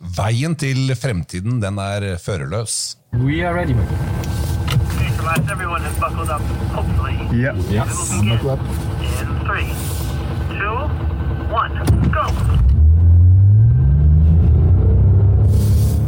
[0.00, 2.96] Veien til fremtiden den er førerløs.
[3.12, 3.74] We are ready.
[3.74, 5.10] Okay,
[5.76, 5.98] Yes.
[6.00, 6.40] buckled up.
[7.32, 7.54] Yeah.
[9.20, 9.68] In three,
[10.48, 10.76] two,
[11.52, 11.74] one,
[12.12, 12.24] go!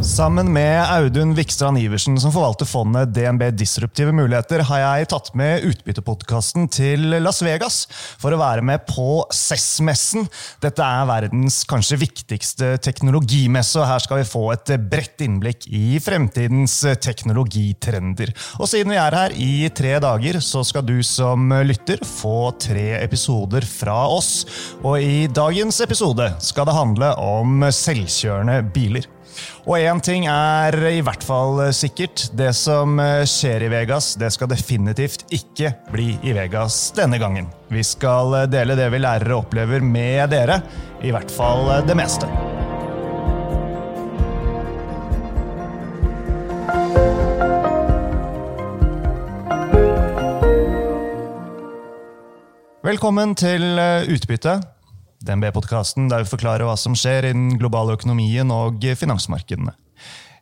[0.03, 5.63] Sammen med Audun Vikstrand Iversen, som forvalter fondet DNB Disruptive muligheter, har jeg tatt med
[5.69, 7.77] utbyttepodkasten til Las Vegas
[8.19, 10.27] for å være med på CES-messen.
[10.59, 15.95] Dette er verdens kanskje viktigste teknologimesse, og her skal vi få et bredt innblikk i
[16.03, 18.35] fremtidens teknologitrender.
[18.59, 22.89] Og siden vi er her i tre dager, så skal du som lytter få tre
[22.99, 24.35] episoder fra oss.
[24.83, 29.07] Og i dagens episode skal det handle om selvkjørende biler.
[29.65, 32.27] Og én ting er i hvert fall sikkert.
[32.35, 37.47] Det som skjer i Vegas, det skal definitivt ikke bli i Vegas denne gangen.
[37.73, 40.61] Vi skal dele det vi lærer og opplever med dere.
[41.03, 42.29] I hvert fall det meste.
[52.83, 53.79] Velkommen til
[54.11, 54.59] Utbytte.
[55.23, 59.75] DNB-podkasten der vi forklarer hva som skjer i den globale økonomien og finansmarkedene.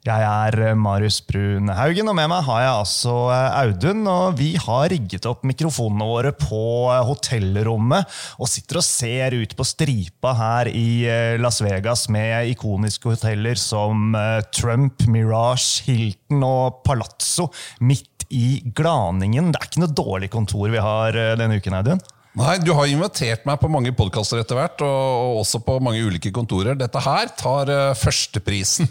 [0.02, 4.00] Jeg er Marius Brun Haugen, og med meg har jeg altså Audun.
[4.10, 8.10] og Vi har rigget opp mikrofonene våre på hotellrommet
[8.42, 11.06] og sitter og ser ut på stripa her i
[11.38, 14.18] Las Vegas med ikoniske hoteller som
[14.50, 17.52] Trump, Mirage, Hilton og Palazzo
[17.86, 19.54] midt i glaningen.
[19.54, 22.02] Det er ikke noe dårlig kontor vi har denne uken, Audun?
[22.40, 26.32] Nei, Du har invitert meg på mange podkaster etter hvert, og også på mange ulike
[26.32, 26.78] kontorer.
[26.80, 28.88] Dette her tar uh, førsteprisen.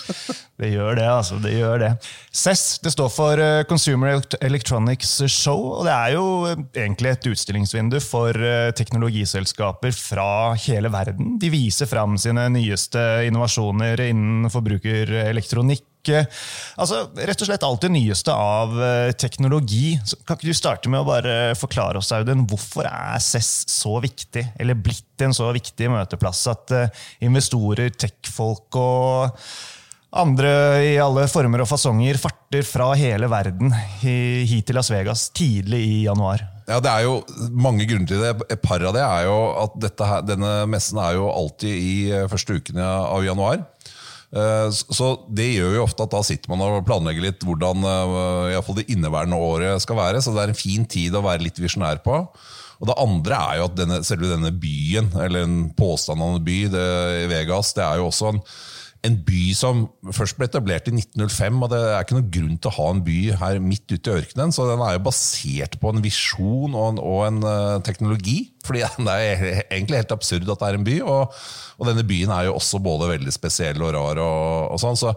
[0.60, 1.38] det gjør det, altså.
[1.40, 1.90] det gjør det.
[2.28, 6.26] CESS det står for Consumer Electronics Show, og det er jo
[6.74, 8.36] egentlig et utstillingsvindu for
[8.76, 10.28] teknologiselskaper fra
[10.66, 11.38] hele verden.
[11.40, 18.34] De viser fram sine nyeste innovasjoner innen forbrukerelektronikk altså, rett og slett alt det nyeste
[18.34, 18.74] av
[19.20, 19.94] teknologi.
[20.04, 23.96] Så kan ikke du starte med å bare forklare oss, Audun, hvorfor er CESS så
[24.04, 26.74] viktig, eller blitt en så viktig møteplass at
[27.24, 29.40] investorer, tech-folk og
[30.14, 30.50] andre
[30.86, 35.96] i alle former og fasonger farter fra hele verden hit til Las Vegas tidlig i
[36.04, 36.44] januar?
[36.68, 37.18] Ja, Det er jo
[37.50, 38.30] mange grunner til det.
[38.54, 41.96] Et par av det er jo at her, denne messen er jo alltid i
[42.30, 43.66] første ukene av januar.
[44.34, 47.86] Så Det gjør jo ofte at da sitter man og planlegger litt hvordan
[48.50, 50.22] i fall det inneværende året skal være.
[50.24, 52.18] Så det er en fin tid å være litt visjonær på.
[52.80, 56.44] Og Det andre er jo at denne, selve denne byen, eller en påstand om en
[56.46, 56.86] by, det,
[57.30, 58.40] Vegas, det er jo også en,
[59.04, 59.84] en by som
[60.16, 61.62] først ble etablert i 1905.
[61.62, 64.18] og Det er ikke noen grunn til å ha en by her midt ute i
[64.18, 64.54] ørkenen.
[64.54, 68.53] Så den er jo basert på en visjon og en, og en uh, teknologi.
[68.66, 71.00] Fordi det er egentlig helt absurd at det er en by.
[71.02, 71.42] Og,
[71.78, 74.22] og denne byen er jo også både veldig spesiell og rar.
[74.22, 75.14] og, og sånn, så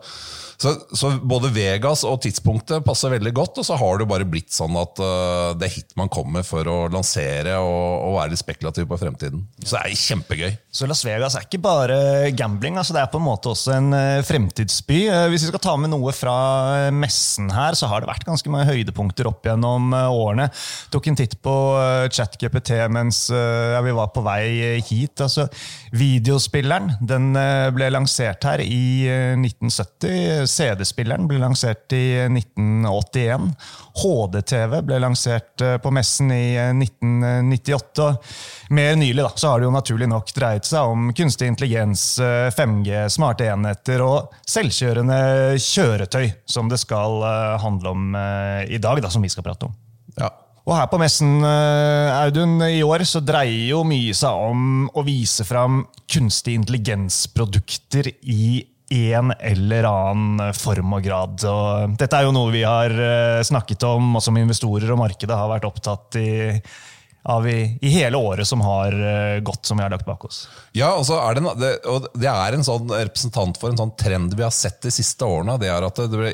[0.57, 4.49] så, så, både Vegas og tidspunktet passer veldig godt, og så har det bare blitt
[4.55, 8.41] sånn at uh, det er hit man kommer for å lansere og, og være litt
[8.41, 9.43] spekulativ på fremtiden.
[9.61, 10.55] Så det er kjempegøy.
[10.73, 11.99] Så Las Vegas er ikke bare
[12.37, 15.03] gambling, altså det er på en måte også en uh, fremtidsby.
[15.11, 16.33] Uh, hvis vi skal ta med noe fra
[16.89, 20.49] messen her, så har det vært ganske mange høydepunkter opp gjennom årene.
[20.89, 21.53] Tok en titt på
[22.09, 25.21] ChatGPT mens ja, vi var på vei hit.
[25.21, 25.47] altså
[25.97, 27.31] Videospilleren den
[27.75, 30.47] ble lansert her i 1970.
[30.49, 33.51] CD-spilleren ble lansert i 1981.
[33.97, 38.09] HD-TV ble lansert på messen i 1998.
[38.77, 42.19] Mer nylig da, så har det jo naturlig nok dreid seg om kunstig intelligens,
[42.57, 45.21] 5G, smarte enheter og selvkjørende
[45.61, 47.23] kjøretøy, som det skal
[47.63, 48.19] handle om
[48.67, 49.73] i dag, da, som vi skal prate om.
[50.17, 50.29] Ja.
[50.67, 55.45] Og her på messen Audun, i år så dreier jo mye seg om å vise
[55.47, 61.39] fram kunstig intelligensprodukter i en eller annen form og grad.
[61.47, 62.91] Og dette er jo noe vi har
[63.47, 66.27] snakket om, og som investorer og markedet har vært opptatt i,
[67.27, 68.93] av i, i, hele året som har
[69.43, 70.45] gått, som vi har lagt bak oss.
[70.71, 73.91] Ja, altså er det, en, det, og det er en sånn representant for en sånn
[73.99, 75.57] trend vi har sett de siste årene.
[75.59, 76.31] det er at det ble,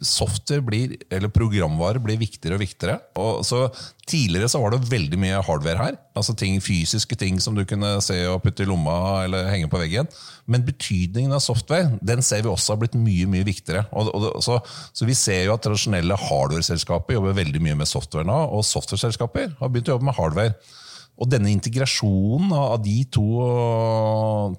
[0.00, 2.96] software blir, eller programvare blir viktigere og viktigere.
[3.20, 3.66] Og så
[4.10, 5.98] Tidligere så var det veldig mye hardware her.
[6.18, 9.78] altså ting, Fysiske ting som du kunne se og putte i lomma eller henge på
[9.78, 10.08] veggen.
[10.50, 13.86] Men betydningen av software den ser vi også har blitt mye mye viktigere.
[13.92, 14.58] Og, og, så,
[14.92, 18.38] så, Vi ser jo at tradisjonelle hardware-selskaper jobber veldig mye med software nå.
[18.50, 20.54] Og software-selskaper har begynt å jobbe med hardware.
[21.20, 23.26] Og denne integrasjonen av de to,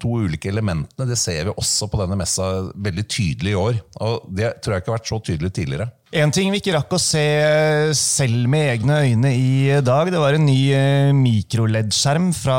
[0.00, 3.80] to, ulike elementene det ser vi også på denne messa veldig tydelig i år.
[4.06, 5.90] Og Det tror jeg ikke har vært så tydelig tidligere.
[6.12, 7.22] En ting vi ikke rakk å se
[7.96, 12.56] selv med egne øyne i dag, det var en ny eh, mikroledd-skjerm fra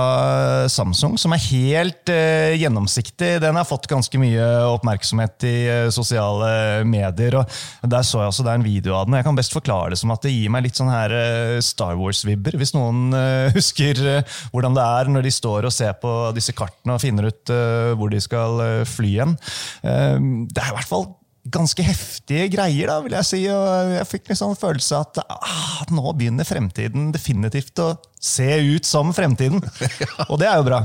[0.73, 3.35] Samsung som er helt eh, gjennomsiktig.
[3.43, 7.37] Den har fått ganske mye oppmerksomhet i eh, sosiale medier.
[7.43, 9.19] og Der så jeg også det er en video av den.
[9.21, 11.93] Jeg kan best forklare det som at det gir meg litt sånn her eh, Star
[12.01, 12.57] Wars-vibber.
[12.57, 16.57] Hvis noen eh, husker eh, hvordan det er når de står og ser på disse
[16.57, 19.37] kartene og finner ut eh, hvor de skal eh, fly hen.
[19.85, 20.17] Eh,
[20.49, 21.11] Det er i hvert fall
[21.53, 23.41] ganske heftige greier, da, vil jeg si.
[23.51, 29.13] Og jeg fikk liksom følelse at ah, nå begynner fremtiden definitivt å se ut som
[29.15, 29.61] fremtiden.
[30.31, 30.81] Og det er jo bra.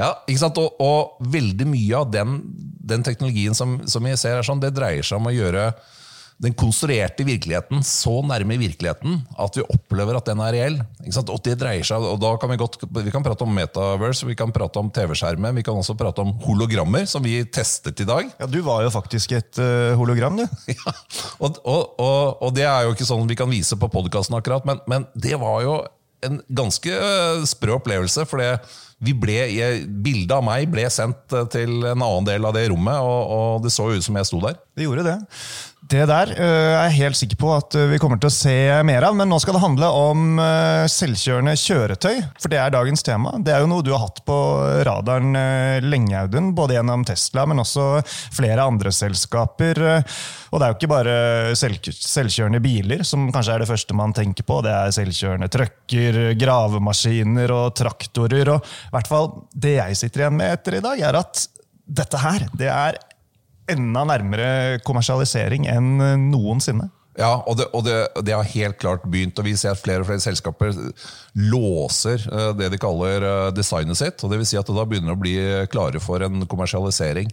[0.00, 0.60] Ja, ikke sant?
[0.60, 2.40] Og, og veldig mye av den,
[2.92, 5.70] den teknologien som, som jeg ser, er sånn, det dreier seg om å gjøre
[6.40, 10.78] den konstruerte virkeligheten så nærme virkeligheten at vi opplever at den er reell.
[11.20, 14.34] Og det dreier seg, og da kan Vi godt, vi kan prate om metaverse, vi
[14.34, 18.32] kan prate om TV-skjermer, vi kan også prate om hologrammer, som vi testet i dag.
[18.40, 20.46] Ja, Du var jo faktisk et uh, hologram, du.
[20.80, 20.92] Ja,
[21.38, 24.64] og, og, og, og det er jo ikke sånn vi kan vise på podkasten, akkurat,
[24.64, 25.80] men, men det var jo
[26.26, 28.26] en ganske øh, sprø opplevelse.
[28.28, 28.50] For det,
[29.00, 29.38] vi ble,
[30.04, 33.72] bildet av meg ble sendt til en annen del av det rommet, og, og det
[33.72, 34.58] så ut som jeg sto der.
[34.76, 35.16] Det gjorde det.
[35.80, 38.52] Det der uh, er jeg helt sikker på at øh, vi kommer til å se
[38.84, 39.14] mer av.
[39.16, 42.20] Men nå skal det handle om uh, selvkjørende kjøretøy.
[42.36, 43.32] For det er dagens tema.
[43.40, 44.36] Det er jo noe du har hatt på
[44.86, 46.52] radaren uh, lenge, Audun.
[46.58, 49.80] Både gjennom Tesla, men også flere andre selskaper.
[50.50, 51.16] Og det er jo ikke bare
[51.58, 54.60] selv, selvkjørende biler som kanskje er det første man tenker på.
[54.66, 58.52] Det er selvkjørende trøkker, gravemaskiner og traktorer.
[58.52, 61.46] Og i hvert fall det jeg sitter igjen med etter i dag, er at
[61.90, 62.98] dette her, det er
[63.72, 66.00] enda nærmere kommersialisering enn
[66.30, 66.90] noensinne.
[67.18, 70.04] Ja, og, det, og det, det har helt klart begynt, og vi ser at flere
[70.04, 70.70] og flere selskaper
[71.34, 74.22] låser eh, det de kaller eh, designet sitt.
[74.22, 75.34] og det vil si at det da begynner å bli
[75.72, 77.28] klare for en kommersialisering.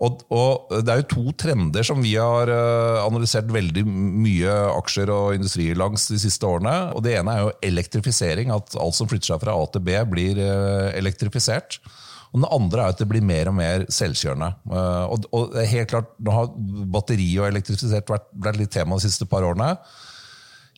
[0.00, 5.12] Og, og Det er jo to trender som vi har eh, analysert veldig mye aksjer
[5.14, 6.76] og industrier langs de siste årene.
[6.96, 9.96] og Det ene er jo elektrifisering, at alt som flytter seg fra A til B,
[10.10, 11.78] blir eh, elektrifisert.
[12.30, 14.52] Og den andre er at det blir mer og mer selvkjørende.
[14.70, 16.52] Eh, Og, og helt klart, Nå har
[16.94, 19.74] batteri og elektrifisert vært, vært litt tema de siste par årene.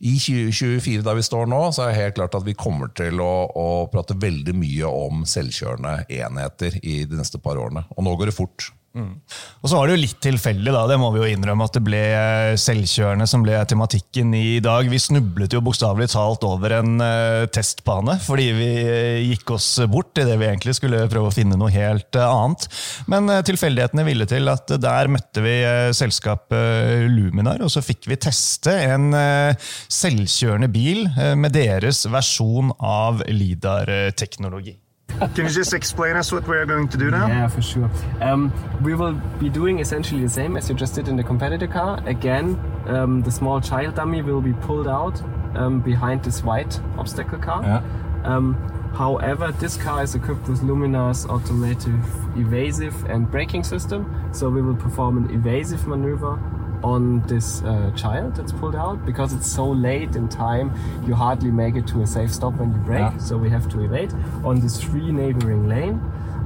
[0.03, 3.21] I 2024, der vi står nå, så er det helt klart at vi kommer til
[3.23, 7.85] å, å prate veldig mye om selvkjørende enheter i de neste par årene.
[7.95, 8.71] Og nå går det fort.
[8.93, 11.83] Og så var det jo litt tilfeldig, da, det må vi jo innrømme, at det
[11.85, 14.89] ble eh, selvkjørende som ble tematikken i dag.
[14.91, 20.21] Vi snublet jo bokstavelig talt over en uh, testbane fordi vi uh, gikk oss bort
[20.21, 22.67] i det vi egentlig skulle prøve å finne noe helt uh, annet.
[23.11, 28.07] Men eh, tilfeldighetene ville til at der møtte vi eh, selskapet Luminar, og så fikk
[28.11, 34.77] vi teste en eh, selvkjørende bil eh, med deres versjon av LIDAR-teknologi.
[35.35, 37.27] Can you just explain us what we're going to do now?
[37.27, 37.89] Yeah, for sure.
[38.21, 38.51] Um,
[38.81, 42.01] we will be doing essentially the same as you just did in the competitor car.
[42.05, 45.21] Again, um, the small child dummy will be pulled out
[45.55, 47.83] um, behind this white obstacle car.
[48.23, 48.55] Um,
[48.95, 51.93] however, this car is equipped with Luminar's automatic
[52.35, 56.39] evasive and braking system, so we will perform an evasive maneuver
[56.83, 60.71] on this uh, child that's pulled out because it's so late in time
[61.07, 63.17] you hardly make it to a safe stop when you brake Yeah.
[63.17, 64.13] so we have to evade
[64.43, 65.99] on this free neighboring lane.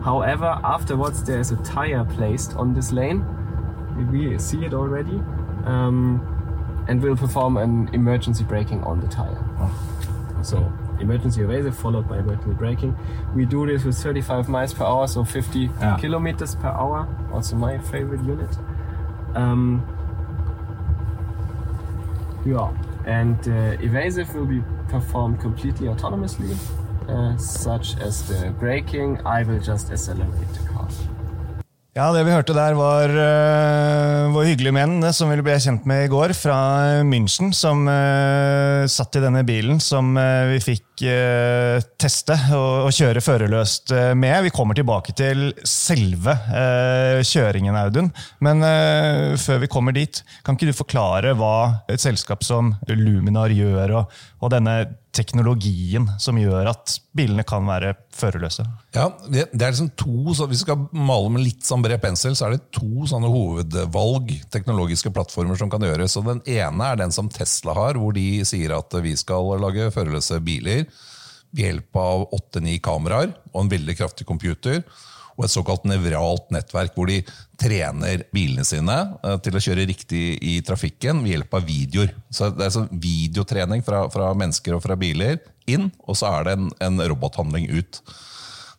[0.04, 3.26] However afterwards there's a tire placed on this lane.
[4.12, 5.20] We see it already
[5.66, 6.22] um,
[6.88, 9.44] and we'll perform an emergency braking on the tire.
[10.44, 12.96] So emergency evasive followed by emergency braking.
[13.36, 15.98] We do this with 35 miles per hour so 50 Yeah.
[15.98, 18.50] kilometers per hour also my favorite unit.
[19.34, 19.84] Um,
[22.46, 22.70] yeah,
[23.06, 26.56] and uh, evasive will be performed completely autonomously,
[27.10, 29.20] uh, such as the braking.
[29.26, 30.88] I will just accelerate the car.
[31.98, 35.88] Ja, det vi hørte der var uh, vår hyggelige menn eh, som vi ble kjent
[35.90, 36.58] med i går, fra
[37.02, 43.94] München, som uh, satt i denne bilen som uh, vi fikk teste og kjøre førerløst
[43.94, 44.48] eh, med.
[44.48, 48.12] Vi kommer tilbake til selve eh, kjøringen, Audun.
[48.42, 53.54] Men eh, før vi kommer dit, kan ikke du forklare hva et selskap som Luminar
[53.54, 54.80] gjør, og, og denne
[55.18, 58.66] teknologien som gjør at bilene kan være førerløse?
[58.96, 62.02] Ja, det, det er liksom to, så Hvis vi skal male med litt sånn bred
[62.04, 66.18] pensel, så er det to sånne hovedvalg teknologiske plattformer som kan gjøres.
[66.20, 69.90] Og Den ene er den som Tesla har, hvor de sier at vi skal lage
[69.96, 70.87] førerløse biler
[71.52, 74.82] ved hjelp av åtte-ni kameraer og en veldig kraftig computer.
[75.38, 77.20] Og et såkalt nevralt nettverk, hvor de
[77.62, 82.16] trener bilene sine eh, til å kjøre riktig i trafikken ved hjelp av videoer.
[82.34, 85.38] Så Det er sånn videotrening fra, fra mennesker og fra biler
[85.70, 88.02] inn, og så er det en, en robothandling ut.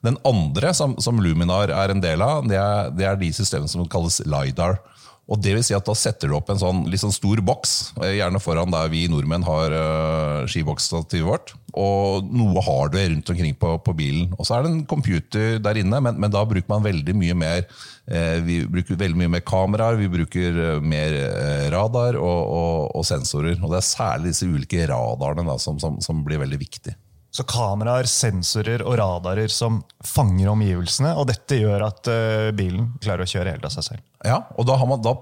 [0.02, 3.70] Den andre, som, som Luminar er en del av, det er, det er de systemene
[3.70, 4.80] som kalles LiDAR.
[5.28, 8.16] Og det vil si at Da setter du opp en sånn, sånn stor boks, eh,
[8.18, 11.52] gjerne foran der vi nordmenn har uh, skiboksstativet vårt.
[11.76, 14.32] Og noe har du rundt omkring på, på bilen.
[14.38, 17.36] Og så er det en computer der inne, men, men da bruker man veldig mye
[17.38, 17.66] mer
[18.08, 22.96] eh, vi bruker veldig mye mer kameraer, vi bruker eh, mer eh, radar og, og,
[22.96, 23.60] og, sensorer.
[23.60, 26.96] Og Det er særlig disse ulike radarene da, som, som, som blir veldig viktige.
[27.30, 33.26] Så kameraer, sensorer og radarer som fanger omgivelsene, og dette gjør at uh, bilen klarer
[33.26, 34.04] å kjøre helt av seg selv.
[34.24, 35.12] Ja, og da, man, da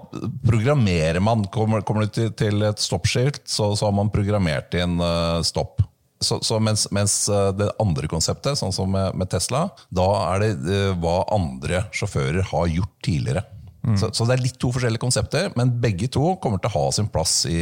[0.47, 5.43] programmerer man Kommer, kommer du til, et stoppskilt, så, så, har man programmert inn uh,
[5.45, 5.83] stopp.
[6.23, 10.41] Så, så mens, mens, eh, det andre konseptet, sånn som med, med Tesla, da er
[10.41, 13.43] det uh, hva andre sjåfører har gjort tidligere.
[13.83, 13.99] Mm.
[13.99, 16.87] Så, så, det er litt to forskjellige konsepter, men begge to kommer til å ha
[16.95, 17.59] sin plass i,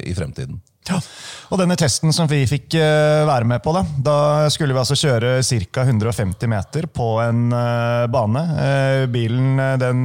[0.00, 0.62] i fremtiden.
[0.88, 1.00] Ja.
[1.48, 4.16] Og denne testen som vi fikk uh, være med på, da, da
[4.52, 5.84] skulle vi altså kjøre ca.
[5.86, 8.42] 150 meter på en uh, bane.
[8.58, 10.04] Uh, bilen den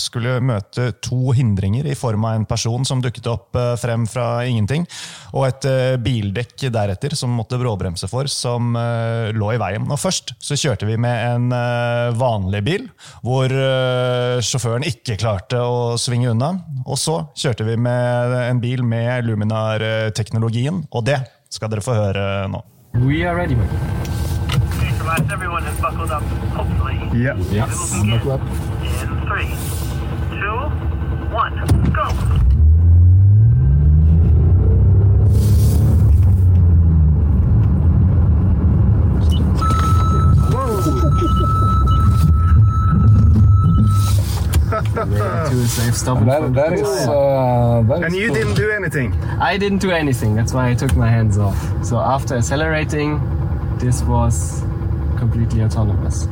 [0.00, 4.84] skulle møte to hindringer i form av en person som dukket opp frem fra ingenting,
[5.34, 5.66] og et
[6.02, 9.86] bildekk deretter som måtte bråbremse for, som lå i veien.
[9.88, 11.54] Og Først så kjørte vi med en
[12.18, 12.86] vanlig bil,
[13.24, 13.52] hvor
[14.44, 16.52] sjåføren ikke klarte å svinge unna.
[16.84, 21.20] Og så kjørte vi med en bil med Luminar teknologien, og det
[21.50, 22.60] skal dere få høre nå.
[22.94, 23.54] We are ready.
[23.54, 26.22] Okay, so last everyone has buckled up,
[26.54, 26.98] hopefully.
[27.14, 27.38] Yeah.
[27.50, 27.94] Yes.
[28.04, 28.40] Buckle up.
[28.82, 29.50] In three,
[30.30, 30.58] two,
[31.34, 31.56] one,
[31.92, 32.53] go!
[45.50, 46.18] To a safe stop.
[46.26, 48.36] That, that is, uh, that and is you cool.
[48.36, 49.12] didn't do anything?
[49.40, 50.34] I didn't do anything.
[50.36, 51.58] That's why I took my hands off.
[51.82, 53.20] So after accelerating,
[53.78, 54.62] this was
[55.18, 56.26] completely autonomous.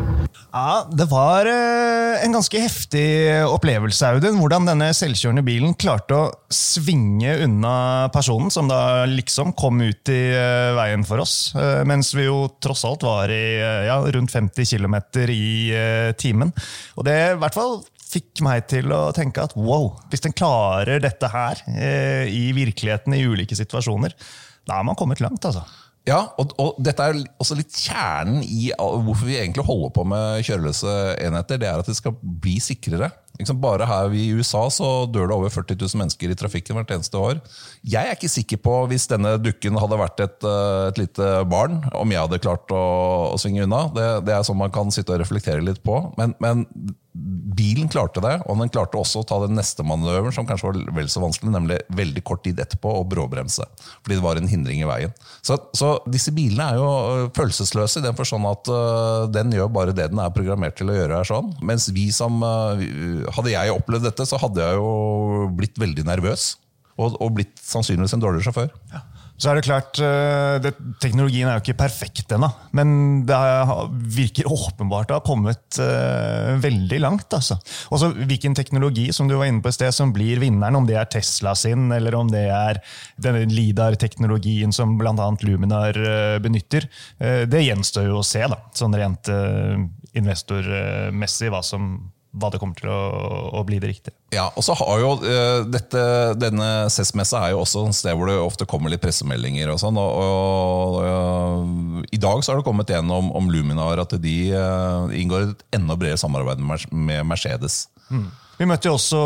[0.53, 3.07] Ja, Det var eh, en ganske heftig
[3.49, 4.37] opplevelse, Audun.
[4.37, 10.19] Hvordan denne selvkjørende bilen klarte å svinge unna personen som da liksom kom ut i
[10.37, 11.55] eh, veien for oss.
[11.57, 13.41] eh, mens vi jo tross alt var i
[13.89, 14.99] ja, rundt 50 km
[15.33, 15.73] i
[16.21, 16.53] timen.
[17.01, 17.79] Og det i hvert fall
[18.13, 23.17] fikk meg til å tenke at wow, hvis den klarer dette her eh, i virkeligheten
[23.17, 24.17] i ulike situasjoner,
[24.69, 25.65] da har man kommet langt, altså.
[26.03, 30.43] Ja, og, og dette er også litt kjernen i hvorfor vi egentlig holder på med
[30.43, 31.61] kjøreløse enheter.
[31.63, 33.13] Det er at det skal bli sikrere.
[33.63, 37.19] Bare her i USA så dør det over 40 000 mennesker i trafikken hvert eneste
[37.19, 37.39] år.
[37.87, 41.81] Jeg er ikke sikker på, hvis denne dukken hadde vært et, eh, et lite barn,
[41.95, 42.83] om jeg hadde klart å,
[43.31, 43.85] å svinge unna.
[43.95, 46.03] Det, det, er sånn man kan sitte og reflektere litt på.
[46.19, 46.67] Men, men
[47.63, 50.79] bilen klarte det, og den klarte også å ta den neste manøveren, som kanskje var
[50.99, 53.67] vel så vanskelig, nemlig veldig kort tid etterpå å bråbremse.
[54.03, 55.15] Fordi det var en hindring i veien.
[55.45, 59.71] Så, så disse bilene er jo øh, følelsesløse i den forstand at uh, den gjør
[59.75, 61.21] bare det den er programmert til å gjøre.
[61.23, 61.53] er sånn.
[61.63, 62.83] Mens vi som uh,
[63.33, 66.53] Hadde jeg opplevd dette, så hadde jeg jo blitt veldig nervøs.
[67.01, 68.73] Og, og blitt sannsynligvis en dårligere sjåfør.
[68.93, 69.07] Ja.
[69.43, 69.99] Så er det klart,
[70.63, 70.71] det,
[71.03, 72.47] Teknologien er jo ikke perfekt ennå,
[72.79, 72.93] men
[73.27, 73.39] det
[74.15, 77.27] virker åpenbart å ha kommet uh, veldig langt.
[77.35, 77.57] altså.
[77.91, 80.95] Også Hvilken teknologi som du var inne på i sted, som blir vinneren, om det
[81.01, 82.79] er Tesla sin, eller om det er
[83.23, 85.29] denne LIDAR-teknologien som bl.a.
[85.43, 86.87] Luminar uh, benytter,
[87.19, 89.31] uh, det gjenstår jo å se, da, sånn rent
[90.13, 91.97] investormessig, hva som
[92.33, 93.01] hva det kommer til å,
[93.59, 94.15] å, bli det riktige.
[94.33, 96.03] Ja, og så har jo uh, dette,
[96.41, 99.73] Denne CES-messa er jo også et sted hvor det ofte kommer litt pressemeldinger.
[99.75, 104.17] og sånn, og, og uh, I dag så har det kommet en om, Luminar, at
[104.23, 107.85] de uh, inngår et enda bredere samarbeid med Mercedes.
[108.09, 108.31] Mm.
[108.61, 109.21] Vi møtte jo også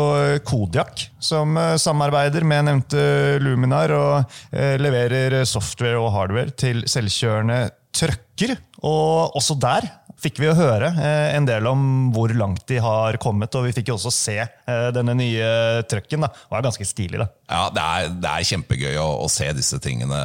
[0.47, 3.01] Kodiak, som samarbeider med nevnte
[3.43, 4.37] Luminar og
[4.81, 7.59] leverer software og hardware til selvkjørende
[7.93, 8.55] trucker.
[8.87, 11.81] Og også der fikk vi å høre eh, en del om
[12.15, 16.25] hvor langt de har kommet, og vi fikk jo også se eh, denne nye trucken.
[16.25, 17.21] Det var ganske stilig.
[17.21, 17.29] da.
[17.51, 20.17] Ja, det er, det er kjempegøy å, å, se disse tingene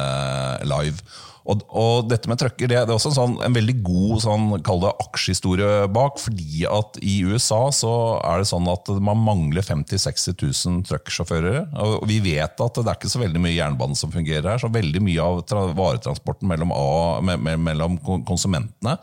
[0.65, 0.97] live.
[1.43, 4.45] Og, og dette med trucker det, det er også en, sånn, en veldig god sånn,
[4.93, 6.21] aksjehistorie bak.
[6.23, 7.91] fordi at i USA så
[8.23, 11.65] er det sånn at man mangler 50 000-60 000 trucksjåfører.
[11.83, 14.63] Og vi vet at det er ikke så veldig mye jernbane som fungerer her.
[14.63, 18.97] Så veldig mye av varetransporten mellom, A, me, me, mellom konsumentene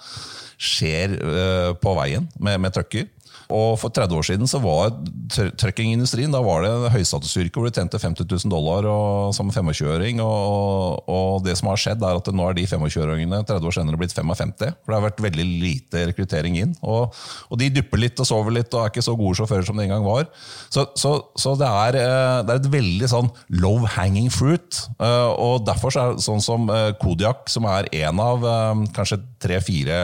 [0.60, 3.08] skjer uh, på veien med, med trucker.
[3.50, 4.94] Og For 30 år siden så var
[5.30, 10.22] truckingindustrien da var det en høystatusyrke hvor du tjente 50 000 dollar og, som 25-åring.
[10.24, 14.00] Og, og, det som har skjedd er at nå er de 25-åringene 30 år senere
[14.00, 14.54] blitt 55.
[14.58, 16.74] For det har vært veldig lite rekruttering inn.
[16.82, 17.14] Og,
[17.48, 19.86] og, de dupper litt og sover litt og er ikke så gode sjåfører som de
[19.86, 20.28] en gang var.
[20.70, 23.30] Så, så, så det, er, eh, det, er, et veldig sånn
[23.62, 24.82] low hanging fruit.
[25.00, 28.46] Eh, og derfor er det sånn som eh, Kodiak, som er en av
[28.94, 29.96] kanskje tre-fire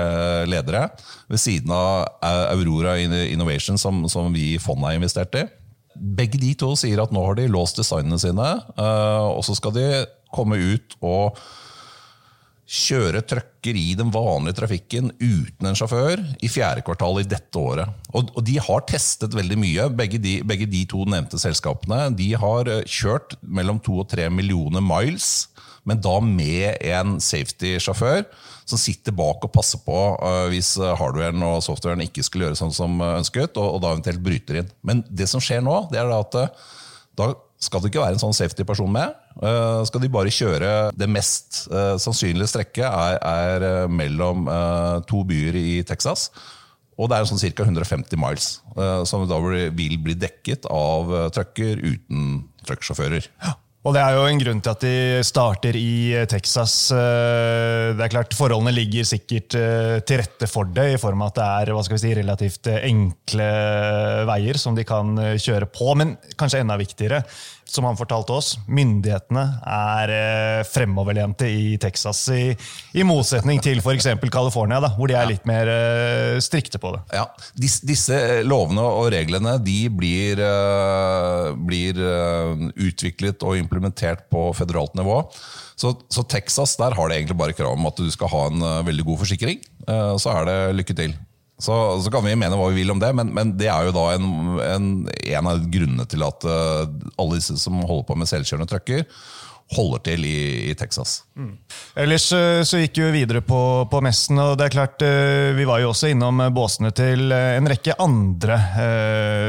[0.48, 0.86] ledere,
[1.30, 2.96] ved siden av Aurora
[3.36, 5.46] Innovation, som, som vi i fondet har investert i.
[5.96, 9.72] begge de to sier at nå har de låst designene sine, eh, og så skal
[9.76, 9.86] de
[10.34, 11.38] komme ut og
[12.66, 17.92] kjøre trøkker i den vanlige trafikken uten en sjåfør i fjerde kvartal i dette året.
[18.10, 19.86] Og, og de har testet veldig mye.
[19.94, 24.26] Begge de, begge de, to nevnte selskapene de har eh, kjørt mellom to og tre
[24.34, 25.46] millioner miles,
[25.86, 28.26] men da med en safety-sjåfør
[28.66, 32.74] som sitter bak og passer på uh, hvis hardwaren og softwaren ikke skulle gjøre sånn
[32.74, 34.72] som ønsket, og, og da eventuelt bryter inn.
[34.86, 36.72] Men det som skjer nå, det er at uh,
[37.16, 37.30] da
[37.62, 39.14] skal det ikke være en sånn safety-person med.
[39.38, 41.62] Uh, skal de bare kjøre Det mest
[42.02, 44.50] sannsynlige strekket er, er mellom
[45.08, 46.28] to byer i Texas.
[46.96, 47.64] Og det er sånn ca.
[47.64, 48.46] 150 miles,
[49.08, 53.28] som da vil bli dekket av trucker uten trucksjåfører.
[53.44, 53.52] Ja.
[53.86, 56.72] Og det er jo en grunn til at de starter i Texas.
[56.90, 61.46] Det er klart, Forholdene ligger sikkert til rette for det, i form av at det
[61.46, 63.46] er hva skal vi si, relativt enkle
[64.26, 65.92] veier som de kan kjøre på.
[66.02, 67.22] Men kanskje enda viktigere,
[67.68, 72.22] som han fortalte oss, myndighetene er eh, fremoverlente i Texas.
[72.32, 72.54] I,
[72.96, 74.08] i motsetning til f.eks.
[74.32, 77.02] California, da, hvor de er litt mer eh, strikte på det.
[77.16, 77.26] Ja,
[77.58, 80.40] Dis, Disse lovene og reglene de blir,
[81.66, 82.00] blir
[82.86, 85.22] utviklet og implementert på føderalt nivå.
[85.76, 88.66] Så, så, Texas der har det egentlig bare krav om at du skal ha en
[88.86, 89.60] veldig god forsikring.
[89.86, 91.16] så er det lykke til.
[91.58, 93.96] Så, så, kan vi mene hva vi vil om det, men, men det er jo
[93.96, 94.28] da en,
[94.60, 96.84] en, en, av grunnene til at uh,
[97.16, 99.06] alle disse som holder på med selvkjørende trucker,
[99.72, 101.22] holder til i, i Texas.
[101.32, 101.54] Mm.
[102.04, 105.64] Ellers uh, så gikk vi videre på, på, messen, og det er klart uh, vi
[105.66, 108.60] var jo også innom båsene til en rekke andre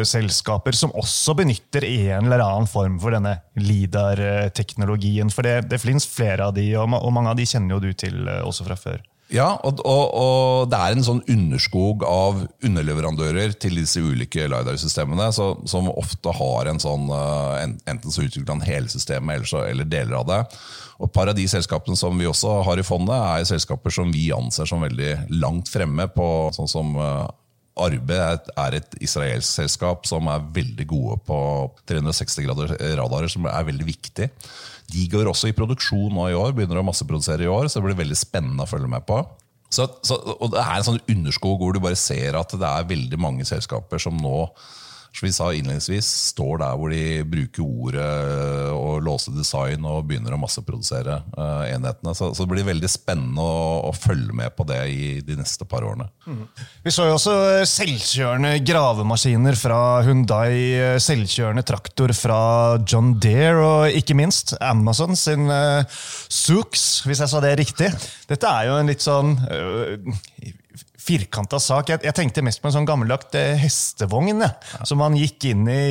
[0.07, 5.27] selskaper som også benytter en eller annen form for denne LIDAR-teknologien.
[5.33, 7.91] For det, det finnes flere av de, og, og mange av de kjenner jo du
[7.99, 9.03] til også fra før.
[9.33, 15.27] Ja, og, og, og, det er en sånn underskog av underleverandører til disse ulike LiDAR-systemene,
[15.35, 19.89] som ofte har en sånn uh, Enten så utvikler han hele systemet eller, så, eller,
[19.89, 20.39] deler av det.
[21.01, 24.13] Og Et par av de selskapene som vi også har i fondet, er selskaper som
[24.15, 27.27] vi anser som veldig langt fremme på sånn som uh,
[27.77, 31.37] Arbe er et israelsk selskap som er veldig gode på
[31.91, 34.31] 360 grader radarer, som er veldig viktig.
[34.93, 37.89] De går også i produksjon nå i år, begynner å masseprodusere i år, så det
[37.89, 39.19] blir veldig spennende å følge med på.
[39.67, 42.87] Så, så, og Det er en sånn underskog hvor du bare ser at det er
[42.87, 44.37] veldig mange selskaper som nå
[45.11, 48.09] som vi sa innledningsvis, står der hvor de bruker ordet
[48.75, 52.13] og låser design og begynner å masseprodusere uh, enhetene.
[52.17, 55.65] Så, så, det blir veldig spennende å, å, følge med på det i de neste
[55.69, 56.09] par årene.
[56.27, 56.43] Mm.
[56.85, 57.35] Vi så jo også
[57.69, 62.41] selvkjørende gravemaskiner fra Hundai, selvkjørende traktor fra
[62.85, 65.81] John Deere og ikke minst Amazon sin uh,
[66.29, 67.91] Zooks, hvis jeg sa det riktig.
[68.29, 70.55] Dette er jo en litt sånn uh,
[71.07, 71.91] firkanta sak.
[71.93, 74.51] Jeg, jeg, tenkte mest på en sånn gammeldags eh, hestevogn ja.
[74.87, 75.83] som man gikk inn i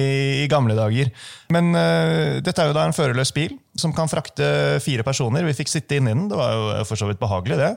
[0.43, 1.11] i gamle dager.
[1.53, 5.45] Men uh, dette er jo da en førerløs bil som kan frakte fire personer.
[5.47, 7.73] Vi fikk sitte inni den, det var jo for så vidt behagelig, det.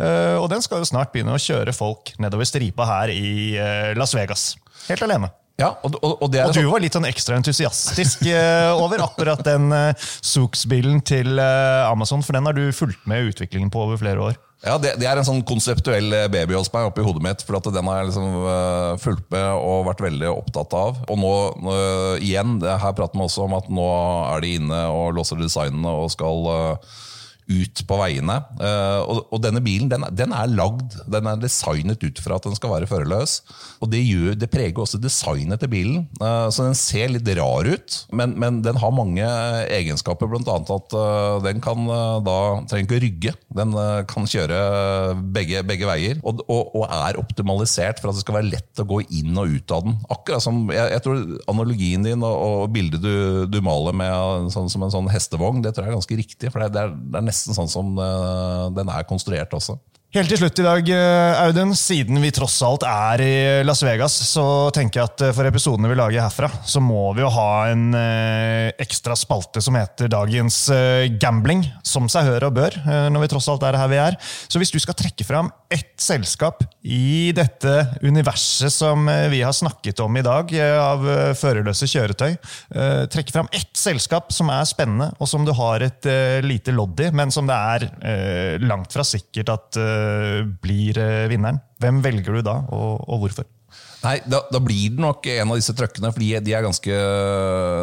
[0.00, 3.94] Uh, og den skal jo snart begynne å kjøre folk nedover stripa her i uh,
[3.98, 4.52] Las Vegas.
[4.88, 5.30] Helt alene.
[5.60, 8.24] Ja, og, og, og, og, du var litt sånn ekstra entusiastisk
[8.74, 13.84] over akkurat den uh, Zooks-bilen til Amazon, for den har du fulgt med utviklingen på
[13.86, 14.40] over flere år.
[14.64, 17.42] Ja, det, det, er en sånn konseptuell eh, baby hos meg oppi hodet mitt.
[17.44, 21.02] For at den har jeg liksom uh, fulgt med og vært veldig opptatt av.
[21.12, 21.32] Og nå,
[21.68, 23.88] uh, igjen, her prater vi også om at nå
[24.30, 26.94] er de inne og låser designene og skal uh,
[27.50, 28.38] ut på veiene.
[28.58, 32.48] Uh, og, og, denne bilen den, den, er lagd, den er designet ut fra at
[32.48, 33.36] den skal være førerløs.
[33.84, 36.06] Og det, gjør, det preger også designet til bilen.
[36.22, 39.28] Uh, så den ser litt rar ut, men, men den har mange
[39.74, 40.30] egenskaper.
[40.30, 41.84] Blant annet at uh, den kan
[42.24, 43.32] da trenger ikke å rygge.
[43.54, 43.74] Den
[44.08, 44.58] kan kjøre
[45.34, 46.20] begge, begge veier.
[46.24, 49.52] Og, og, og, er optimalisert for at det skal være lett å gå inn og
[49.56, 49.96] ut av den.
[50.12, 54.84] Akkurat som, jeg, jeg tror Analogien din og, bildet du, du, maler med sånn, som
[54.86, 56.52] en sånn hestevogn, det tror jeg er ganske riktig.
[56.52, 59.76] for det er, det er nesten sånn som eh, den er konstruert også.
[60.14, 63.32] Helt til slutt i dag, eh, Audun, siden vi tross alt er i
[63.66, 67.24] Las Vegas, så tenker jeg at eh, for episodene vi lager herfra, så må vi
[67.24, 70.60] jo ha en eh, ekstra spalte som heter Dagens
[71.18, 71.64] gambling.
[71.82, 72.76] Som seg hør og bør,
[73.10, 74.16] når vi tross alt er her vi er.
[74.22, 77.72] Så hvis du skal trekke fram ett selskap i dette
[78.04, 81.02] universet som vi har snakket om i dag, av
[81.38, 82.36] førerløse kjøretøy,
[83.10, 86.08] trekke fram ett selskap som er spennende, og som du har et
[86.44, 89.80] lite lodd i, men som det er langt fra sikkert at
[90.62, 91.60] blir eh, vinneren.
[91.82, 93.48] Hvem velger du da, og, og hvorfor?
[94.04, 96.96] Nei, da, da, blir det nok en av disse truckene, fordi de er ganske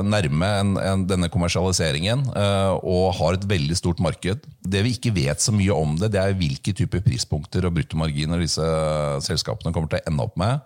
[0.06, 4.46] nærme en, en, denne kommersialiseringen og har et veldig stort marked.
[4.62, 8.46] Det vi ikke vet så mye om det, det er hvilke typer prispunkter og bruttomarginer
[8.46, 8.70] disse
[9.26, 10.62] selskapene kommer til å ende opp med.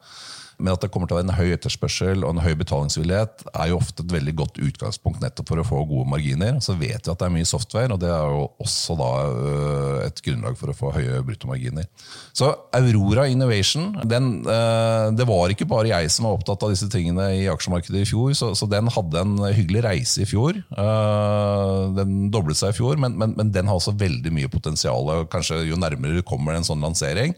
[0.58, 3.72] Men at det kommer til å være en høy etterspørsel og en høy betalingsvillighet, er
[3.72, 6.60] jo ofte et veldig godt utgangspunkt nettopp for å få gode marginer.
[6.64, 10.00] Så vet vi at det er mye software, og det er jo også da øh,
[10.06, 11.90] et grunnlag for å få høye bruttomarginer.
[12.36, 16.90] Så Aurora Innovation, den, øh, det var ikke bare jeg som var opptatt av disse
[16.92, 20.58] tingene i aksjemarkedet i fjor, så, så den hadde en hyggelig reise i fjor.
[20.76, 25.12] Uh, den doblet seg i fjor, men, men, men den har også veldig mye potensial.
[25.32, 27.36] Kanskje jo nærmere du kommer en sånn lansering,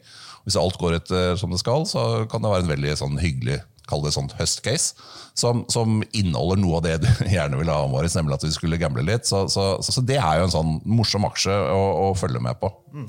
[0.48, 3.60] hvis alt går etter som det skal, så kan det være en veldig sånn hyggelig
[3.88, 4.98] kall det sånn høstcase,
[5.38, 8.80] som, som, inneholder noe av det du gjerne vil ha om nemlig at vi skulle
[8.82, 9.28] gamble litt.
[9.30, 12.72] Så, så, så, det er jo en sånn morsom aksje å, å følge med på.
[12.96, 13.08] Mm.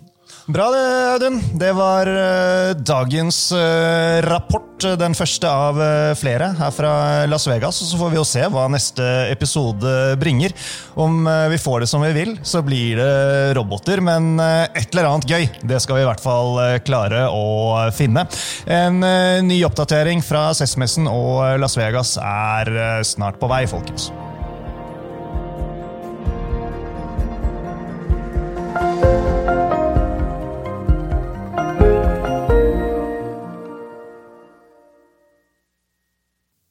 [0.48, 1.40] Bra det, Audun.
[1.60, 4.64] Det var uh, dagens uh, rapport.
[4.78, 5.74] Den første av
[6.14, 6.90] flere her fra
[7.26, 7.80] Las Vegas.
[7.82, 10.54] Så får vi jo se hva neste episode bringer.
[10.94, 13.98] Om vi får det som vi vil, så blir det roboter.
[13.98, 18.28] Men et eller annet gøy, det skal vi i hvert fall klare å finne.
[18.70, 19.02] En
[19.50, 24.12] ny oppdatering fra SES-messen og Las Vegas er snart på vei, folkens.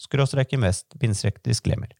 [0.00, 1.92] skråstrek invest, bindstrek disclaimer.